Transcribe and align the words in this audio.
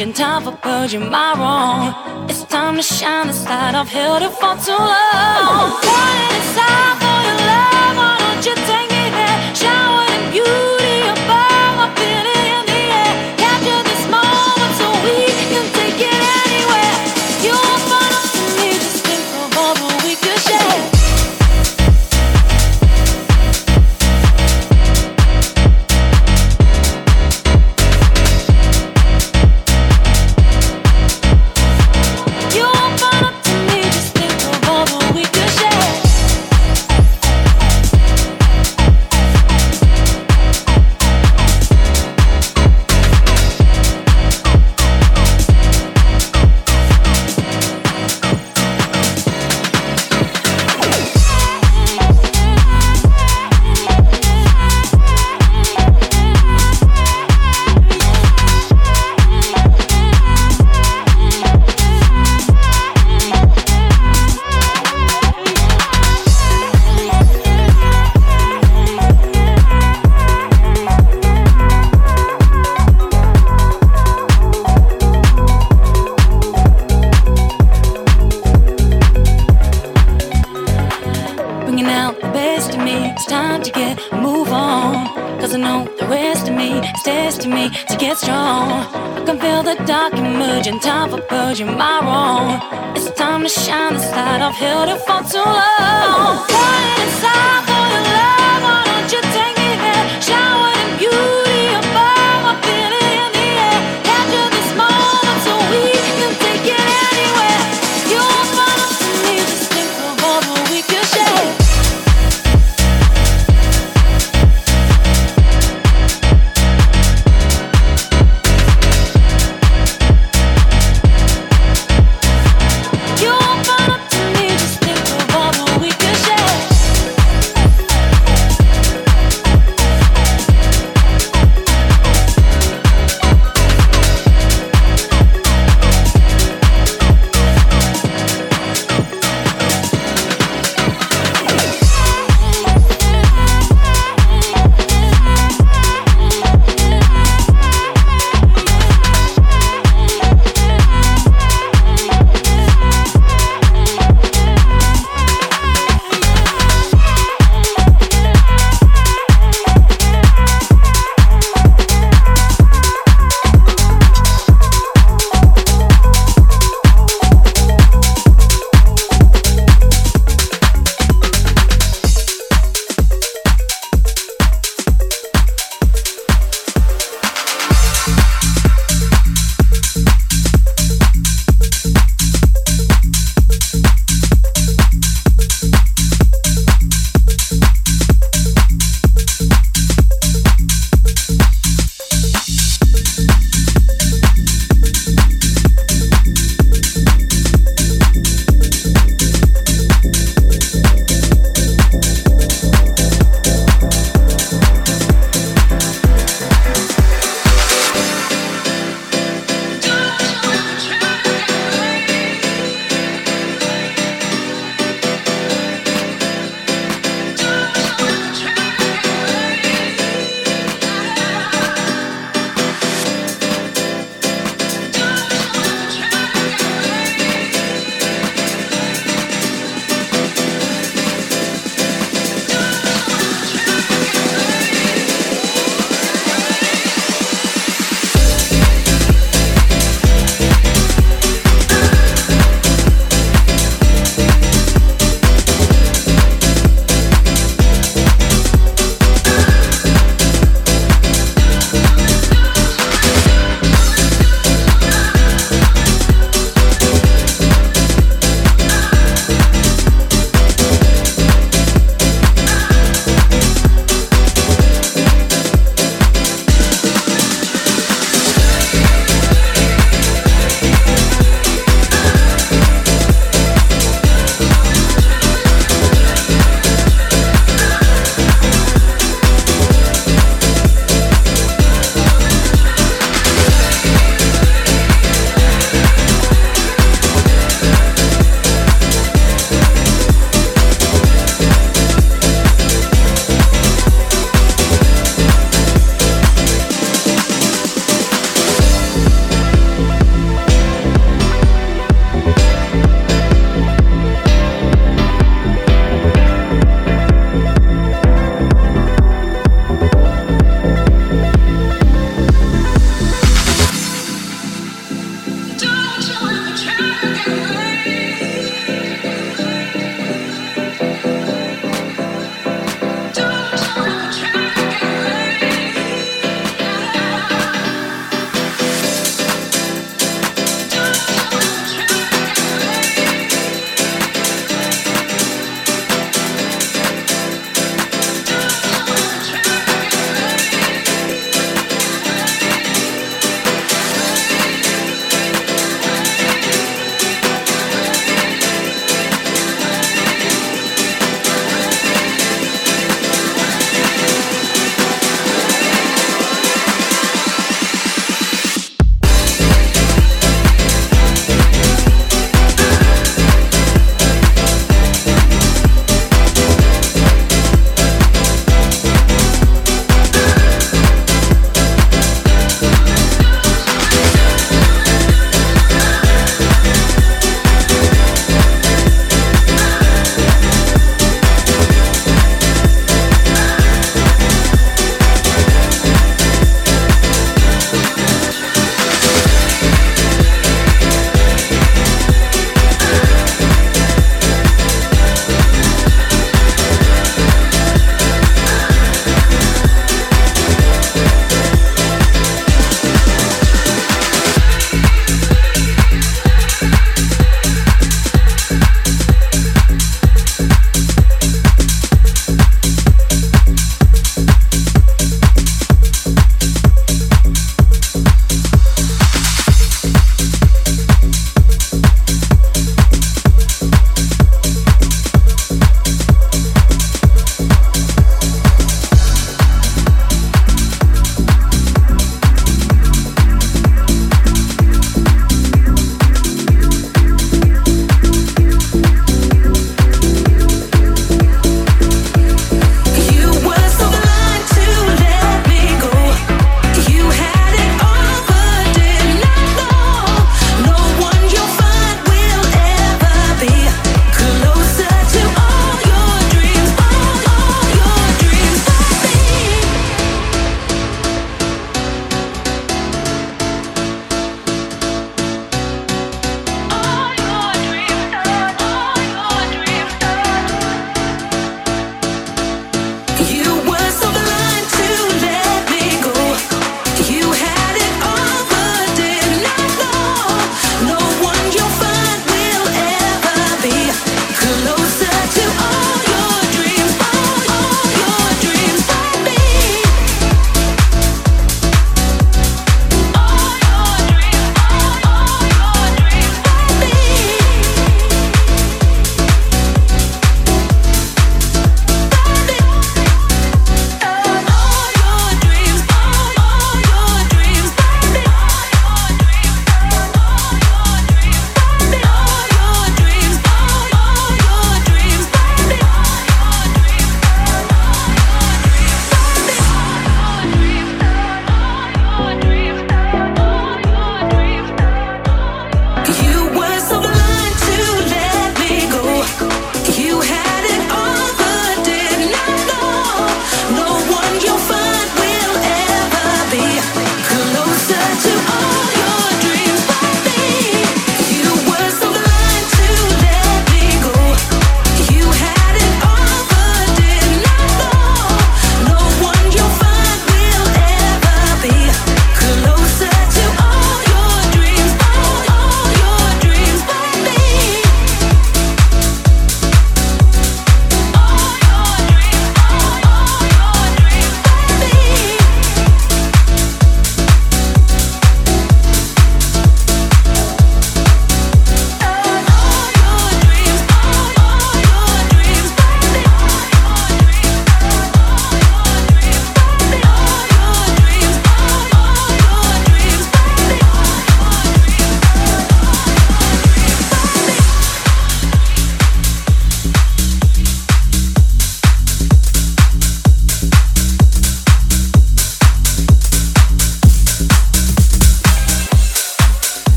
changing, 0.00 0.14
time 0.14 0.42
for 0.42 0.52
purging 0.52 1.10
my 1.10 1.34
wrong. 1.34 2.28
It's 2.28 2.44
time 2.44 2.76
to 2.76 2.82
shine 2.82 3.26
the 3.26 3.34
light 3.44 3.74
I've 3.74 3.88
held 3.88 4.22
it 4.22 4.30
for 4.30 4.56
too 4.64 4.72
long. 4.72 5.29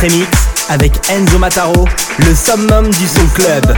Extremix 0.00 0.28
avec 0.68 0.92
Enzo 1.10 1.38
Mataro, 1.38 1.84
le 2.18 2.32
summum 2.32 2.88
du 2.88 3.08
son 3.08 3.26
club. 3.34 3.76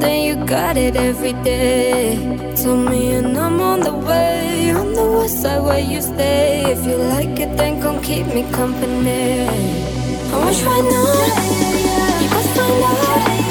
then 0.00 0.18
you 0.26 0.46
got 0.46 0.76
it 0.76 0.96
every 0.96 1.32
day. 1.44 2.16
Tell 2.56 2.76
me, 2.76 3.12
and 3.12 3.36
I'm 3.36 3.60
on 3.60 3.80
the 3.80 3.94
way. 3.94 4.70
On 4.70 4.92
the 4.92 5.04
west 5.04 5.42
side 5.42 5.62
where 5.62 5.78
you 5.78 6.00
stay. 6.00 6.72
If 6.72 6.86
you 6.86 6.96
like 6.96 7.38
it, 7.40 7.56
then 7.56 7.80
come 7.82 8.02
keep 8.02 8.26
me 8.26 8.42
company. 8.52 9.46
I 10.32 10.46
wish 10.46 10.62
right 10.62 10.86
now 10.94 11.10
you 12.22 12.28
could 12.28 12.48
find 12.56 12.84
out. 12.84 13.43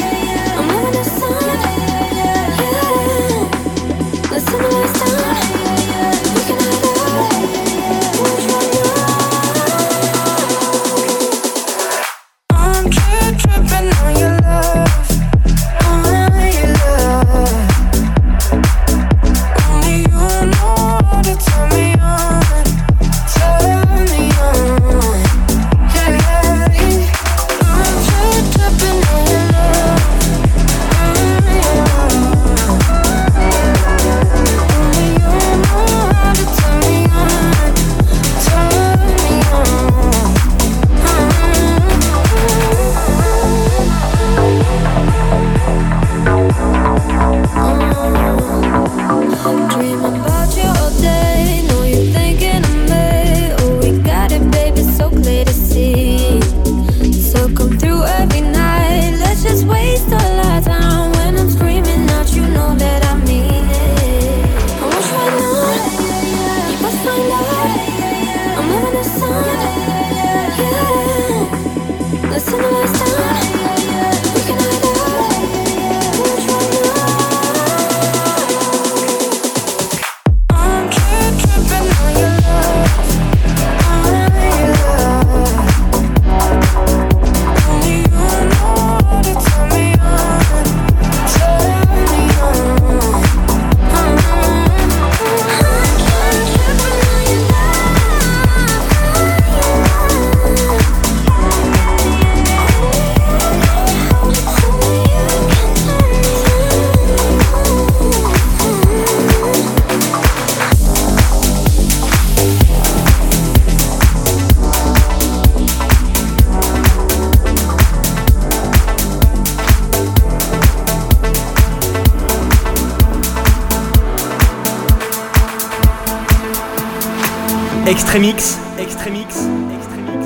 Extremix, 127.94 128.58
Extremix, 128.80 129.36
Extremix, 129.78 130.26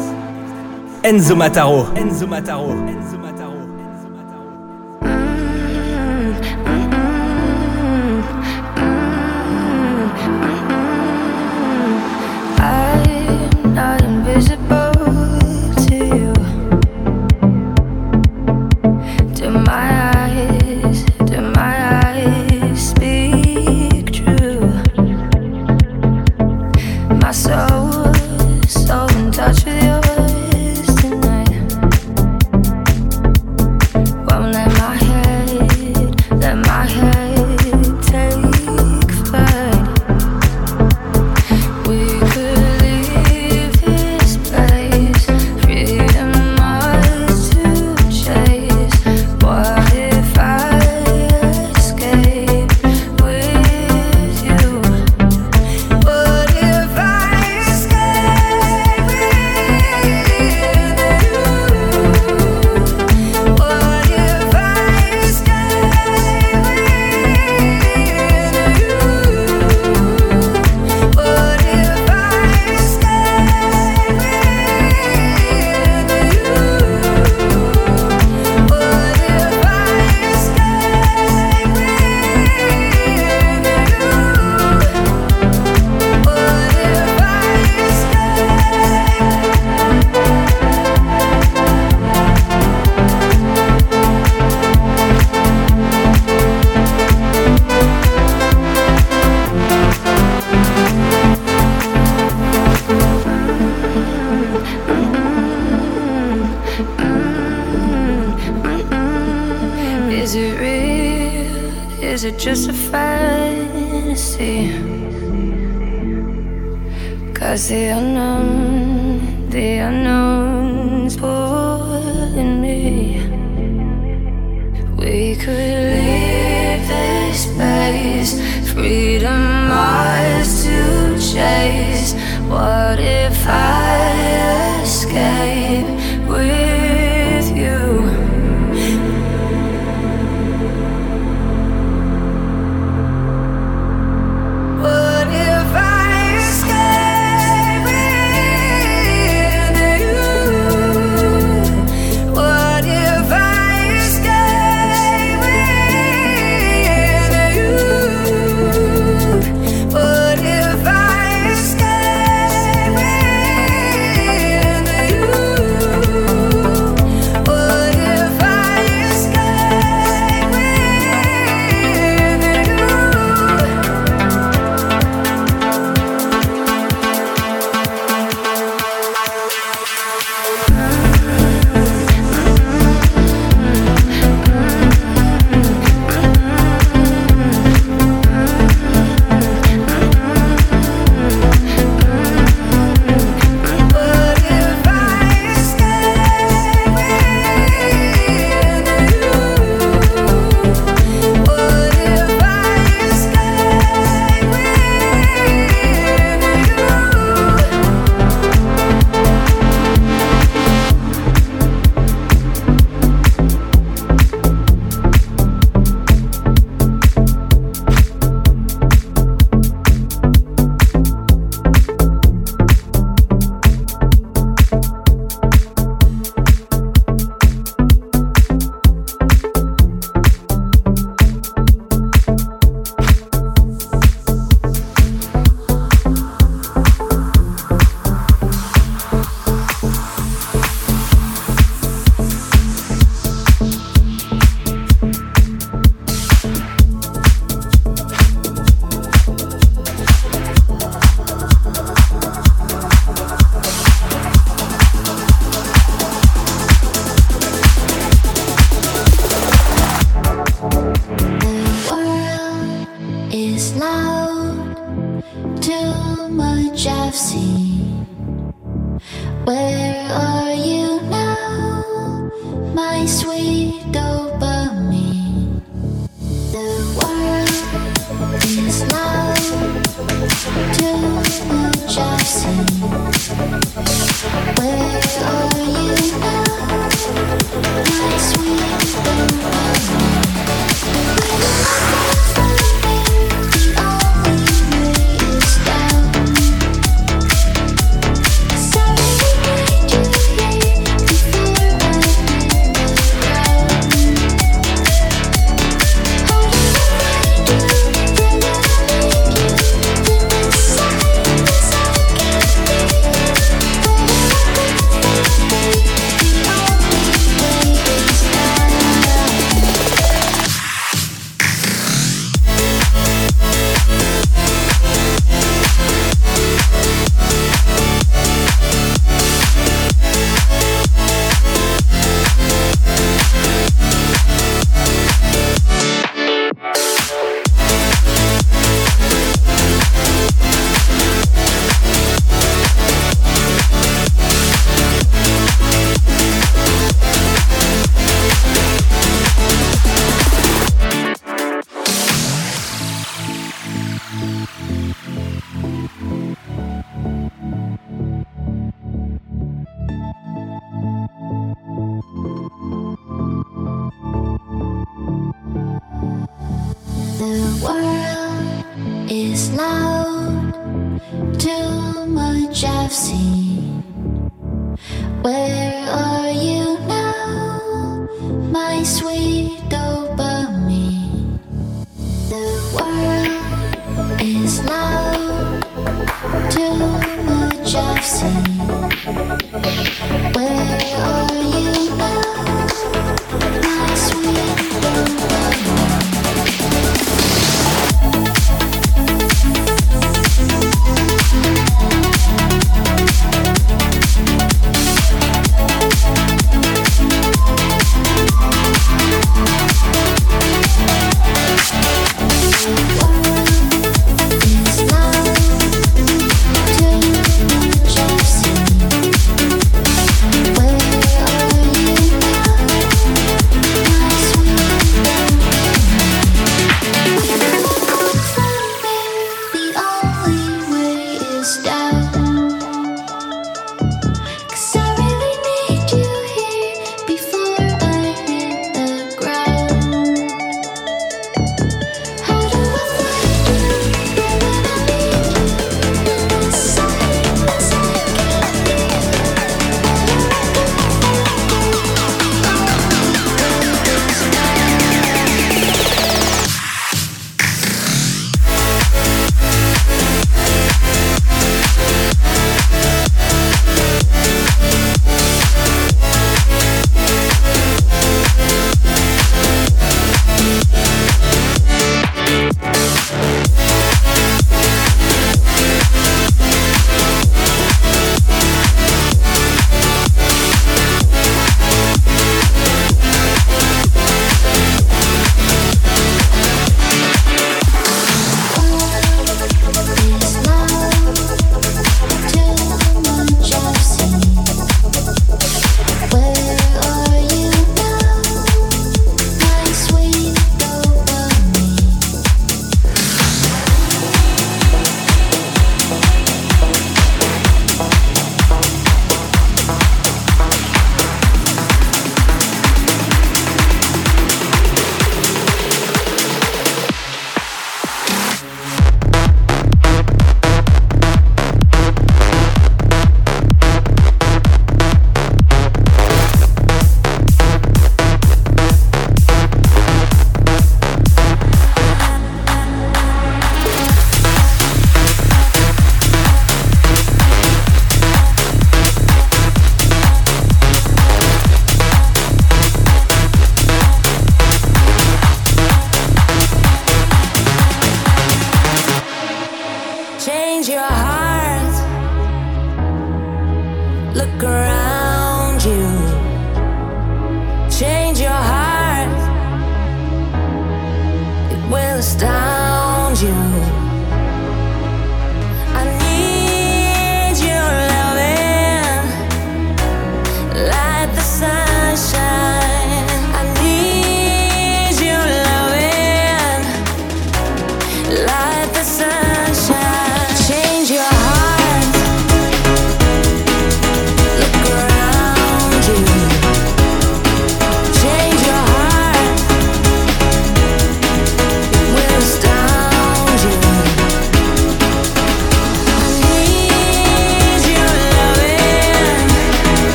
Enzo 1.03 1.35
Mataro. 1.35 1.91
Enzo 1.97 2.25
Mataro. 2.25 2.71
Enzo 2.71 2.87
Mataro. 2.87 3.06